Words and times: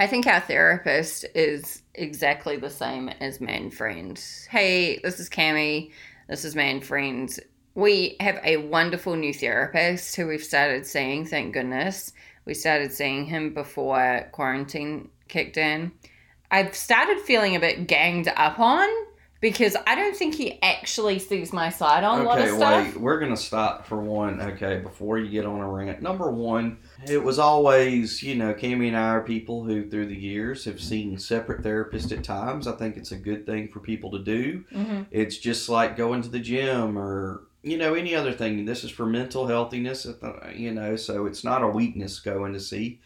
I 0.00 0.06
think 0.06 0.28
our 0.28 0.38
therapist 0.38 1.26
is 1.34 1.82
exactly 1.92 2.56
the 2.56 2.70
same 2.70 3.08
as 3.08 3.40
man 3.40 3.68
friend. 3.72 4.22
Hey, 4.48 5.00
this 5.02 5.18
is 5.18 5.28
Cami. 5.28 5.90
This 6.28 6.44
is 6.44 6.54
man 6.54 6.80
friend. 6.80 7.28
We 7.74 8.16
have 8.20 8.40
a 8.44 8.58
wonderful 8.58 9.16
new 9.16 9.34
therapist 9.34 10.14
who 10.14 10.28
we've 10.28 10.42
started 10.42 10.86
seeing, 10.86 11.26
thank 11.26 11.52
goodness. 11.52 12.12
We 12.44 12.54
started 12.54 12.92
seeing 12.92 13.26
him 13.26 13.54
before 13.54 14.28
quarantine 14.30 15.08
kicked 15.26 15.56
in. 15.56 15.90
I've 16.48 16.76
started 16.76 17.18
feeling 17.18 17.56
a 17.56 17.60
bit 17.60 17.88
ganged 17.88 18.28
up 18.36 18.60
on 18.60 18.88
because 19.40 19.76
I 19.86 19.94
don't 19.94 20.16
think 20.16 20.34
he 20.34 20.60
actually 20.62 21.18
sees 21.18 21.52
my 21.52 21.68
side 21.70 22.02
on 22.04 22.20
a 22.20 22.24
lot 22.24 22.38
of 22.38 22.46
Okay, 22.46 22.56
stuff. 22.56 22.86
wait. 22.94 23.00
We're 23.00 23.20
gonna 23.20 23.36
stop 23.36 23.86
for 23.86 24.00
one. 24.00 24.40
Okay, 24.40 24.78
before 24.80 25.18
you 25.18 25.30
get 25.30 25.46
on 25.46 25.60
a 25.60 25.68
rant. 25.68 26.02
Number 26.02 26.30
one, 26.30 26.78
it 27.06 27.22
was 27.22 27.38
always, 27.38 28.22
you 28.22 28.34
know, 28.34 28.52
Cami 28.52 28.88
and 28.88 28.96
I 28.96 29.10
are 29.10 29.20
people 29.22 29.62
who, 29.64 29.88
through 29.88 30.06
the 30.06 30.16
years, 30.16 30.64
have 30.64 30.80
seen 30.80 31.18
separate 31.18 31.62
therapists 31.62 32.10
at 32.16 32.24
times. 32.24 32.66
I 32.66 32.72
think 32.72 32.96
it's 32.96 33.12
a 33.12 33.16
good 33.16 33.46
thing 33.46 33.68
for 33.68 33.80
people 33.80 34.10
to 34.12 34.18
do. 34.18 34.64
hmm 34.72 35.02
It's 35.10 35.38
just 35.38 35.68
like 35.68 35.96
going 35.96 36.22
to 36.22 36.28
the 36.28 36.40
gym 36.40 36.98
or 36.98 37.42
you 37.62 37.76
know 37.78 37.94
any 37.94 38.14
other 38.14 38.32
thing. 38.32 38.64
This 38.64 38.82
is 38.82 38.90
for 38.90 39.06
mental 39.06 39.46
healthiness, 39.46 40.04
uh, 40.06 40.50
you 40.54 40.72
know. 40.72 40.96
So 40.96 41.26
it's 41.26 41.44
not 41.44 41.62
a 41.62 41.68
weakness 41.68 42.18
going 42.18 42.52
to 42.54 42.60
see 42.60 43.00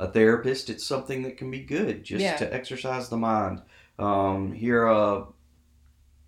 a 0.00 0.06
therapist. 0.10 0.68
It's 0.70 0.84
something 0.84 1.22
that 1.22 1.36
can 1.36 1.50
be 1.50 1.60
good 1.60 2.04
just 2.04 2.22
Yeah. 2.22 2.36
to 2.36 2.54
exercise 2.54 3.08
the 3.08 3.16
mind. 3.16 3.62
Um, 3.98 4.52
hear 4.52 4.86
uh, 4.86 5.22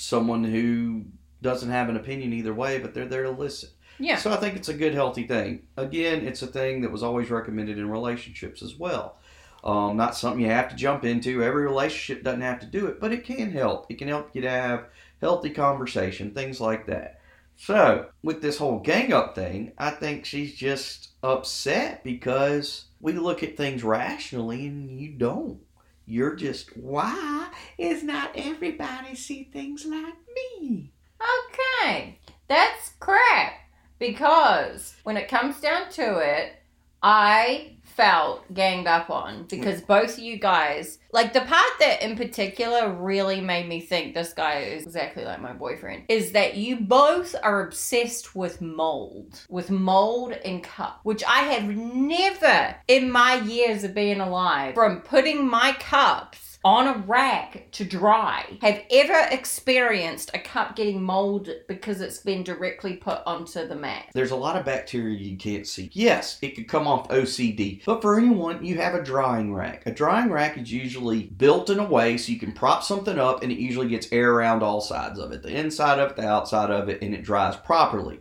someone 0.00 0.44
who 0.44 1.04
doesn't 1.42 1.70
have 1.70 1.88
an 1.88 1.96
opinion 1.96 2.32
either 2.32 2.54
way, 2.54 2.78
but 2.78 2.94
they're 2.94 3.06
there 3.06 3.24
to 3.24 3.30
listen. 3.30 3.70
Yeah. 3.98 4.16
So 4.16 4.32
I 4.32 4.36
think 4.36 4.56
it's 4.56 4.68
a 4.68 4.74
good, 4.74 4.94
healthy 4.94 5.26
thing. 5.26 5.66
Again, 5.76 6.26
it's 6.26 6.42
a 6.42 6.46
thing 6.46 6.80
that 6.80 6.90
was 6.90 7.02
always 7.02 7.30
recommended 7.30 7.78
in 7.78 7.90
relationships 7.90 8.62
as 8.62 8.76
well. 8.76 9.18
Um, 9.62 9.98
not 9.98 10.16
something 10.16 10.40
you 10.40 10.48
have 10.48 10.70
to 10.70 10.76
jump 10.76 11.04
into. 11.04 11.42
Every 11.42 11.64
relationship 11.64 12.24
doesn't 12.24 12.40
have 12.40 12.60
to 12.60 12.66
do 12.66 12.86
it, 12.86 12.98
but 12.98 13.12
it 13.12 13.24
can 13.24 13.52
help. 13.52 13.86
It 13.90 13.98
can 13.98 14.08
help 14.08 14.30
you 14.32 14.40
to 14.40 14.50
have 14.50 14.86
healthy 15.20 15.50
conversation, 15.50 16.30
things 16.30 16.60
like 16.60 16.86
that. 16.86 17.20
So 17.56 18.06
with 18.22 18.40
this 18.40 18.56
whole 18.56 18.78
gang 18.78 19.12
up 19.12 19.34
thing, 19.34 19.72
I 19.76 19.90
think 19.90 20.24
she's 20.24 20.54
just 20.54 21.10
upset 21.22 22.02
because 22.02 22.86
we 23.00 23.12
look 23.12 23.42
at 23.42 23.58
things 23.58 23.84
rationally 23.84 24.66
and 24.66 24.98
you 24.98 25.10
don't. 25.10 25.60
You're 26.06 26.36
just 26.36 26.74
why 26.74 27.39
is 27.78 28.02
not 28.02 28.32
everybody 28.34 29.14
see 29.14 29.44
things 29.44 29.84
like 29.84 30.14
me? 30.34 30.92
Okay, 31.20 32.18
that's 32.48 32.92
crap. 33.00 33.54
Because 33.98 34.94
when 35.02 35.16
it 35.16 35.28
comes 35.28 35.60
down 35.60 35.90
to 35.90 36.18
it, 36.18 36.54
I 37.02 37.76
felt 37.82 38.52
ganged 38.54 38.86
up 38.86 39.10
on 39.10 39.44
because 39.44 39.80
both 39.80 40.16
of 40.16 40.18
you 40.18 40.38
guys, 40.38 40.98
like 41.12 41.32
the 41.32 41.40
part 41.40 41.72
that 41.80 42.02
in 42.02 42.16
particular 42.16 42.92
really 42.92 43.40
made 43.40 43.68
me 43.68 43.80
think 43.80 44.14
this 44.14 44.32
guy 44.32 44.60
is 44.60 44.84
exactly 44.84 45.24
like 45.24 45.40
my 45.40 45.52
boyfriend, 45.52 46.04
is 46.08 46.32
that 46.32 46.56
you 46.56 46.80
both 46.80 47.34
are 47.42 47.66
obsessed 47.66 48.34
with 48.34 48.60
mold, 48.60 49.44
with 49.48 49.70
mold 49.70 50.32
and 50.44 50.62
cup, 50.62 51.00
which 51.02 51.24
I 51.24 51.40
have 51.40 51.64
never 51.64 52.76
in 52.88 53.10
my 53.10 53.34
years 53.34 53.84
of 53.84 53.94
being 53.94 54.20
alive, 54.20 54.74
from 54.74 55.00
putting 55.00 55.46
my 55.46 55.72
cups 55.72 56.49
on 56.64 56.86
a 56.86 56.98
rack 57.06 57.66
to 57.72 57.84
dry 57.84 58.44
have 58.60 58.82
ever 58.90 59.28
experienced 59.30 60.30
a 60.34 60.38
cup 60.38 60.76
getting 60.76 61.02
molded 61.02 61.66
because 61.66 62.00
it's 62.00 62.18
been 62.18 62.42
directly 62.42 62.96
put 62.96 63.20
onto 63.26 63.66
the 63.66 63.74
mat. 63.74 64.06
There's 64.12 64.30
a 64.30 64.36
lot 64.36 64.56
of 64.56 64.64
bacteria 64.64 65.16
you 65.16 65.36
can't 65.36 65.66
see. 65.66 65.90
Yes, 65.92 66.38
it 66.42 66.54
could 66.54 66.68
come 66.68 66.86
off 66.86 67.08
OCD, 67.08 67.82
but 67.86 68.02
for 68.02 68.18
anyone, 68.18 68.64
you 68.64 68.76
have 68.76 68.94
a 68.94 69.02
drying 69.02 69.54
rack. 69.54 69.86
A 69.86 69.92
drying 69.92 70.30
rack 70.30 70.58
is 70.58 70.70
usually 70.70 71.24
built 71.24 71.70
in 71.70 71.78
a 71.78 71.88
way 71.88 72.18
so 72.18 72.32
you 72.32 72.38
can 72.38 72.52
prop 72.52 72.82
something 72.82 73.18
up 73.18 73.42
and 73.42 73.50
it 73.50 73.58
usually 73.58 73.88
gets 73.88 74.12
air 74.12 74.32
around 74.32 74.62
all 74.62 74.80
sides 74.80 75.18
of 75.18 75.32
it 75.32 75.42
the 75.42 75.56
inside 75.56 75.98
of 75.98 76.10
it, 76.10 76.16
the 76.16 76.26
outside 76.26 76.70
of 76.70 76.88
it, 76.88 77.00
and 77.00 77.14
it 77.14 77.22
dries 77.22 77.56
properly. 77.56 78.20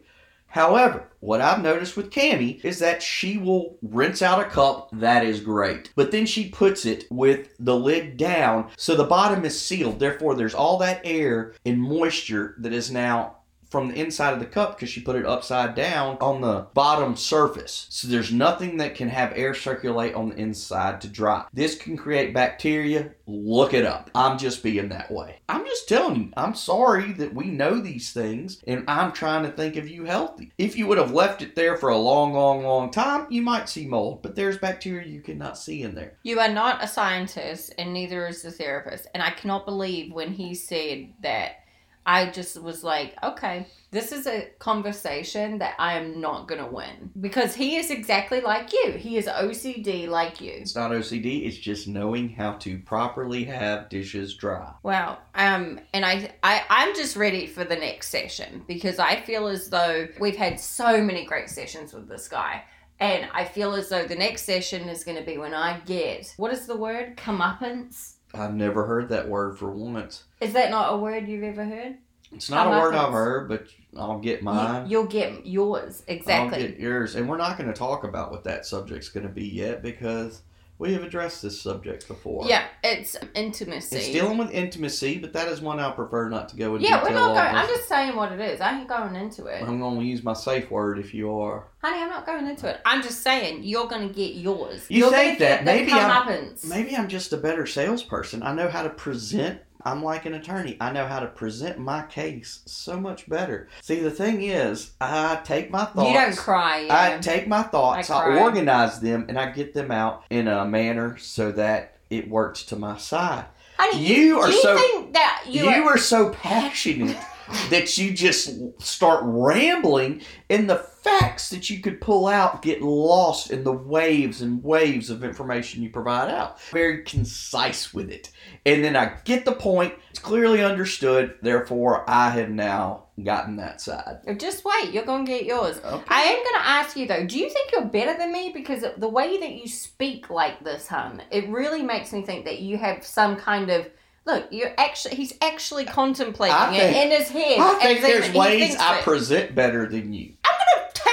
However, 0.50 1.10
what 1.20 1.42
I've 1.42 1.62
noticed 1.62 1.96
with 1.96 2.10
Cami 2.10 2.64
is 2.66 2.80
that 2.80 3.04
she 3.04 3.38
will 3.38 3.78
rinse 3.82 4.22
out 4.22 4.40
a 4.40 4.50
cup, 4.50 4.90
that 4.94 5.24
is 5.24 5.42
great. 5.42 5.92
But 5.96 6.12
then 6.12 6.26
she 6.26 6.50
puts 6.50 6.86
it 6.86 7.06
with 7.10 7.50
the 7.60 7.76
lid 7.76 8.18
down 8.18 8.72
so 8.76 8.96
the 8.96 9.04
bottom 9.04 9.46
is 9.46 9.60
sealed. 9.60 10.00
Therefore, 10.00 10.36
there's 10.36 10.56
all 10.56 10.78
that 10.80 11.02
air 11.04 11.54
and 11.66 11.80
moisture 11.80 12.56
that 12.60 12.74
is 12.74 12.90
now 12.90 13.39
from 13.70 13.90
the 13.90 14.00
inside 14.00 14.34
of 14.34 14.40
the 14.40 14.46
cup 14.46 14.76
because 14.76 14.90
she 14.90 15.02
put 15.02 15.16
it 15.16 15.26
upside 15.26 15.76
down 15.76 16.18
on 16.20 16.42
the 16.42 16.68
bottom 16.74 17.16
surface. 17.16 17.88
So 17.90 18.08
there's 18.08 18.32
nothing 18.32 18.78
that 18.78 18.96
can 18.96 19.10
have 19.10 19.34
air 19.36 19.54
circulate 19.54 20.16
on 20.16 20.30
the 20.30 20.36
inside 20.36 21.02
to 21.02 21.08
dry. 21.08 21.46
This 21.54 21.78
can 21.78 21.96
create 21.96 22.34
bacteria. 22.34 23.12
Look 23.28 23.74
it 23.74 23.86
up. 23.86 24.10
I'm 24.16 24.38
just 24.38 24.64
being 24.64 24.90
that 24.90 25.12
way. 25.12 25.38
I'm 25.48 25.66
just 25.66 25.88
telling 25.88 26.16
you, 26.16 26.34
I'm 26.36 26.56
sorry 26.56 27.14
that 27.14 27.34
we 27.34 27.46
know 27.46 27.80
these 27.80 28.12
things 28.12 28.62
and 28.66 28.84
I'm 28.88 29.12
trying 29.12 29.44
to 29.44 29.52
think 29.52 29.76
of 29.76 29.88
you 29.88 30.06
healthy. 30.06 30.52
If 30.58 30.76
you 30.76 30.88
would 30.88 30.98
have 30.98 31.14
left 31.14 31.42
it 31.42 31.56
there 31.56 31.78
for 31.78 31.90
a 31.90 31.98
long, 31.98 32.34
long, 32.34 32.64
long 32.64 32.90
time, 32.90 33.28
you 33.30 33.42
might 33.42 33.70
see 33.70 33.86
mold, 33.86 34.22
but 34.24 34.36
there's 34.36 34.58
bacteria 34.58 35.08
you 35.08 35.22
cannot 35.22 35.58
see 35.58 35.84
in 35.84 35.94
there. 35.94 36.14
You 36.24 36.40
are 36.40 36.50
not 36.50 36.84
a 36.84 36.88
scientist, 36.88 37.74
and 37.78 37.94
neither 37.94 38.28
is 38.28 38.42
the 38.42 38.52
therapist. 38.52 39.08
And 39.14 39.22
I 39.22 39.32
cannot 39.32 39.66
believe 39.66 40.12
when 40.12 40.34
he 40.34 40.56
said 40.56 41.14
that. 41.22 41.64
I 42.06 42.30
just 42.32 42.62
was 42.62 42.84
like, 42.84 43.16
okay, 43.24 43.68
this 43.92 44.12
is 44.12 44.26
a 44.26 44.48
conversation 44.60 45.60
that 45.60 45.76
I 45.78 45.94
am 45.94 46.20
not 46.20 46.48
going 46.48 46.64
to 46.64 46.72
win. 46.72 47.12
Because 47.20 47.56
he 47.56 47.76
is 47.76 47.92
exactly 47.92 48.42
like 48.42 48.74
you. 48.74 48.94
He 48.94 49.18
is 49.18 49.28
OCD 49.28 50.08
like 50.08 50.42
you. 50.42 50.54
It's 50.54 50.76
not 50.76 50.92
OCD, 50.92 51.46
it's 51.46 51.58
just 51.58 51.88
knowing 51.88 52.30
how 52.30 52.54
to 52.54 52.80
properly 52.80 53.44
have 53.46 53.90
dishes 53.90 54.36
dry. 54.36 54.74
Wow. 54.84 55.20
Um, 55.36 55.80
and 55.94 56.06
I, 56.06 56.32
I, 56.44 56.64
I'm 56.70 56.96
just 56.96 57.16
ready 57.16 57.48
for 57.48 57.64
the 57.64 57.76
next 57.76 58.10
session 58.10 58.64
because 58.68 59.00
I 59.00 59.22
feel 59.22 59.48
as 59.48 59.70
though 59.70 60.08
we've 60.20 60.38
had 60.38 60.60
so 60.60 61.02
many 61.02 61.26
great 61.26 61.50
sessions 61.50 61.94
with 61.94 62.08
this 62.08 62.28
guy. 62.28 62.64
And 63.00 63.30
I 63.34 63.46
feel 63.46 63.74
as 63.76 63.90
though 63.90 64.06
the 64.06 64.16
next 64.16 64.44
session 64.44 64.90
is 64.90 65.04
going 65.04 65.18
to 65.18 65.24
be 65.24 65.38
when 65.38 65.54
I 65.54 65.80
get, 65.86 66.34
what 66.38 66.52
is 66.52 66.68
the 66.68 66.76
word? 66.76 67.16
Comeuppance? 67.16 68.16
I've 68.34 68.54
never 68.54 68.86
heard 68.86 69.10
that 69.10 69.28
word 69.28 69.58
for 69.58 69.72
once. 69.72 70.24
Is 70.40 70.54
that 70.54 70.70
not 70.70 70.94
a 70.94 70.98
word 70.98 71.28
you've 71.28 71.44
ever 71.44 71.66
heard? 71.66 71.98
It's 72.32 72.50
not 72.50 72.68
a 72.68 72.70
word 72.70 72.94
I've 72.94 73.12
heard, 73.12 73.50
but 73.50 73.68
I'll 73.98 74.20
get 74.20 74.44
mine. 74.44 74.88
You, 74.88 75.00
will 75.00 75.08
get 75.08 75.48
yours. 75.48 76.04
Exactly. 76.08 76.62
I'll 76.62 76.70
get 76.70 76.80
yours. 76.80 77.16
And 77.16 77.28
we're 77.28 77.38
not 77.38 77.58
going 77.58 77.72
to 77.72 77.78
talk 77.78 78.04
about 78.04 78.32
what 78.32 78.44
that 78.44 78.68
subject's 78.68 79.10
going 79.10 79.26
to 79.26 79.34
be 79.34 79.48
yet 79.48 79.82
because 79.82 80.44
we 80.80 80.94
have 80.94 81.04
addressed 81.04 81.42
this 81.42 81.62
subject 81.62 82.08
before. 82.08 82.48
yeah, 82.48 82.66
it's 82.84 83.18
intimacy. 83.36 83.98
It's 83.98 84.08
dealing 84.08 84.38
with 84.38 84.50
intimacy, 84.52 85.20
but 85.20 85.34
that 85.34 85.50
is 85.50 85.60
one 85.60 85.78
I 85.78 85.92
prefer 85.92 86.30
not 86.30 86.48
to 86.50 86.56
go 86.56 86.76
into 86.76 86.88
yeah, 86.88 87.04
we're 87.04 87.12
not 87.12 87.36
going. 87.36 87.56
I'm 87.56 87.68
just 87.68 87.90
saying 87.90 88.16
what 88.16 88.32
it 88.32 88.40
is. 88.40 88.62
I 88.62 88.80
ain't 88.80 88.88
going 88.88 89.14
into 89.16 89.46
it. 89.48 89.62
I'm 89.62 89.80
going 89.80 90.00
to 90.00 90.06
use 90.06 90.24
my 90.24 90.34
safe 90.34 90.72
word 90.72 90.98
if 90.98 91.14
you 91.14 91.38
are. 91.38 91.68
Honey, 91.84 92.02
I'm 92.02 92.10
not 92.10 92.26
going 92.26 92.48
into 92.48 92.70
it. 92.70 92.80
I'm 92.86 93.04
just 93.04 93.22
saying 93.22 93.64
you're 93.64 93.88
going 93.88 94.08
to 94.08 94.14
get 94.14 94.36
yours. 94.36 94.86
You 94.90 95.00
You're 95.00 95.12
think 95.12 95.40
that. 95.40 95.66
Maybe 95.66 95.92
I'm- 95.92 96.10
comeuppance. 96.10 96.66
Maybe 96.66 96.96
I'm 96.96 97.10
just 97.10 97.34
a 97.34 97.38
better 97.38 97.66
salesperson. 97.66 98.42
I 98.42 98.54
know 98.54 98.70
how 98.70 98.84
to 98.84 98.90
present. 98.90 99.60
I'm 99.84 100.04
like 100.04 100.26
an 100.26 100.34
attorney. 100.34 100.76
I 100.82 100.92
know 100.92 101.08
how 101.08 101.20
to 101.20 101.28
present 101.28 101.80
my 101.80 102.04
case 102.04 102.60
so 102.66 103.00
much 103.00 103.30
better. 103.30 103.70
See, 103.82 104.00
the 104.00 104.12
thing 104.12 104.44
is, 104.44 104.92
I 105.00 105.40
take 105.44 105.72
my 105.72 105.86
thoughts. 105.86 106.08
You 106.10 106.14
don't 106.14 106.38
cry. 106.38 106.88
I 106.90 107.18
take 107.20 107.48
my 107.48 107.64
thoughts, 107.64 108.10
I 108.10 108.26
I, 108.36 108.40
organize 108.42 109.00
them, 109.00 109.26
and 109.30 109.40
I 109.40 109.52
get 109.52 109.74
them 109.74 109.92
out 109.92 110.24
in 110.30 110.48
a 110.48 110.66
manner 110.66 111.18
so 111.18 111.52
that 111.54 111.96
it 112.10 112.30
works 112.30 112.64
to 112.64 112.76
my 112.76 112.98
side. 112.98 113.46
Honey, 113.78 114.06
You 114.06 114.40
are 114.40 114.48
do 114.48 114.54
you 114.54 114.62
so- 114.62 114.78
think 114.78 115.14
that 115.14 115.44
you, 115.48 115.64
You, 115.64 115.70
are, 115.88 115.94
are 115.94 115.98
so 115.98 116.32
passionate 116.32 117.18
that 117.70 117.98
you 117.98 118.12
just 118.12 118.60
start 118.82 119.22
rambling, 119.24 120.22
in 120.50 120.68
the 120.68 120.76
facts 121.02 121.50
that 121.50 121.70
you 121.70 121.80
could 121.80 122.02
pull 122.02 122.28
out 122.28 122.62
get 122.62 122.82
lost 122.82 123.52
in 123.52 123.64
the 123.64 123.72
waves 123.72 124.42
and 124.42 124.64
waves 124.64 125.10
of 125.10 125.24
information 125.24 125.82
you 125.82 125.90
provide 125.90 126.30
out. 126.30 126.62
Very 126.72 127.04
concise 127.04 127.94
with 127.94 128.10
it. 128.10 128.32
And 128.66 128.84
then 128.84 128.96
I 128.96 129.18
get 129.24 129.46
the 129.46 129.54
point, 129.54 129.94
it's 130.10 130.20
clearly 130.20 130.64
understood, 130.64 131.36
therefore, 131.42 132.10
I 132.10 132.32
have 132.32 132.50
now 132.50 133.06
gotten 133.24 133.58
that 133.58 133.82
side. 133.82 134.20
just 134.38 134.64
wait. 134.64 134.94
You're 134.94 135.06
going 135.06 135.26
to 135.26 135.32
get 135.32 135.46
yours. 135.46 135.78
Okay. 135.78 136.04
I 136.08 136.22
am 136.22 136.36
going 136.36 136.64
to 136.64 136.70
ask 136.70 136.96
you 136.96 137.08
though. 137.08 137.26
Do 137.26 137.38
you 137.38 137.50
think 137.50 137.72
you're 137.72 137.86
better 137.86 138.18
than 138.18 138.32
me 138.32 138.52
because 138.54 138.84
the 138.98 139.10
way 139.10 139.40
that 139.40 139.52
you 139.52 139.68
speak 139.68 140.30
like 140.30 140.64
this, 140.64 140.88
hun, 140.88 141.22
it 141.32 141.48
really 141.50 141.84
makes 141.84 142.14
me 142.14 142.22
think 142.24 142.46
that 142.46 142.60
you 142.60 142.78
have 142.78 143.06
some 143.06 143.36
kind 143.36 143.70
of 143.70 143.90
look. 144.26 144.48
You're 144.52 144.74
actually 144.78 145.16
he's 145.16 145.34
actually 145.42 145.86
contemplating 145.86 146.56
I 146.56 146.76
it 146.76 146.96
in 146.96 147.12
his 147.12 147.30
head. 147.30 147.60
I 147.60 147.80
think 147.80 148.02
there's 148.02 148.28
he 148.28 148.38
ways 148.38 148.76
I 148.78 149.02
present 149.02 149.56
better 149.56 149.88
than 149.88 150.14
you. 150.14 150.34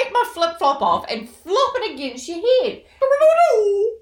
Take 0.03 0.13
my 0.13 0.25
flip 0.33 0.59
flop 0.59 0.83
off 0.83 1.07
and 1.09 1.29
flop 1.29 1.73
it 1.77 1.95
against 1.95 2.29
your 2.29 2.39
head. 2.39 2.83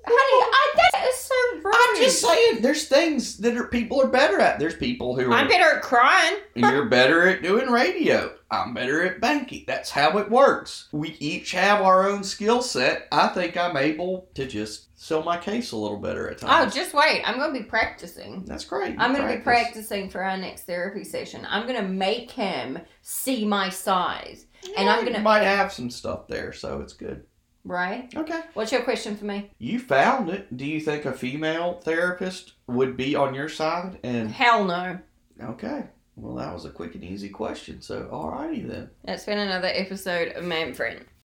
Honey, 0.07 0.51
I, 0.53 0.75
that 0.77 1.09
is 1.09 1.17
so 1.17 1.35
rude. 1.57 1.75
I'm 1.75 1.97
just 1.97 2.15
just 2.15 2.23
saying, 2.23 2.63
there's 2.63 2.89
things 2.89 3.39
that 3.39 3.57
are 3.57 3.67
people 3.67 4.01
are 4.01 4.09
better 4.09 4.41
at. 4.41 4.59
There's 4.59 4.77
people 4.77 5.17
who 5.17 5.31
are 5.31 5.35
I'm 5.35 5.49
better 5.49 5.77
at 5.77 5.83
crying. 5.83 6.39
You're 6.55 6.87
better 6.87 7.27
at 7.29 7.43
doing 7.43 7.71
radio. 7.71 8.35
I'm 8.51 8.75
better 8.75 9.05
at 9.05 9.21
banking. 9.21 9.65
That's 9.67 9.91
how 9.91 10.19
it 10.19 10.31
works. 10.31 10.89
We 10.93 11.17
each 11.19 11.53
have 11.53 11.81
our 11.81 12.09
own 12.09 12.23
skill 12.23 12.63
set. 12.63 13.09
I 13.11 13.29
think 13.29 13.57
I'm 13.57 13.77
able 13.77 14.29
to 14.35 14.47
just 14.47 14.97
sell 14.99 15.23
my 15.23 15.37
case 15.37 15.73
a 15.73 15.77
little 15.77 15.99
better 15.99 16.31
at 16.31 16.43
oh, 16.45 16.47
times. 16.47 16.73
Oh, 16.73 16.79
just 16.79 16.95
wait. 16.95 17.23
I'm 17.27 17.39
going 17.39 17.53
to 17.53 17.61
be 17.61 17.67
practicing. 17.67 18.45
That's 18.45 18.65
great. 18.65 18.97
I'm 18.99 19.15
going 19.15 19.29
to 19.29 19.37
be 19.37 19.43
practicing 19.43 20.09
for 20.09 20.23
our 20.23 20.37
next 20.37 20.63
therapy 20.65 21.05
session. 21.05 21.47
I'm 21.49 21.67
going 21.67 21.81
to 21.81 21.89
make 21.89 22.31
him 22.31 22.79
see 23.03 23.45
my 23.45 23.69
size. 23.69 24.47
And 24.77 24.89
I'm 24.89 25.05
You 25.07 25.13
gonna- 25.13 25.23
might 25.25 25.43
have 25.45 25.73
some 25.73 25.91
stuff 25.91 26.27
there, 26.29 26.53
so 26.53 26.81
it's 26.81 26.93
good. 26.93 27.25
Right? 27.65 28.13
Okay. 28.15 28.41
What's 28.55 28.73
your 28.73 28.83
question 28.83 29.17
for 29.17 29.25
me? 29.25 29.51
You 29.59 29.79
found 29.79 30.29
it. 30.29 30.55
Do 30.57 30.67
you 30.67 30.81
think 30.81 31.07
a 31.07 31.13
female 31.13 31.81
therapist 31.83 32.53
would 32.67 32.97
be 32.97 33.15
on 33.17 33.35
your 33.35 33.49
side? 33.49 33.99
And 34.05 34.31
Hell 34.31 34.65
no. 34.65 34.99
okay. 35.43 35.85
Well, 36.17 36.35
that 36.37 36.53
was 36.53 36.65
a 36.65 36.71
quick 36.71 36.95
and 36.95 37.03
easy 37.03 37.29
question. 37.31 37.81
So, 37.81 38.05
alrighty 38.13 38.69
then. 38.69 38.91
That's 39.05 39.25
been 39.25 39.39
another 39.39 39.69
episode 39.73 40.29
of 40.37 40.45
Man 40.45 40.75
Friend. 40.75 41.05